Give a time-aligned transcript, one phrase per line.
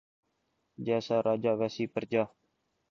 [0.85, 2.23] جیسا راجا ویسی پرجا